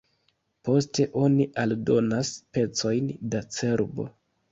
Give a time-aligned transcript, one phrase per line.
[0.67, 4.09] Poste oni aldonas pecojn da cerbo.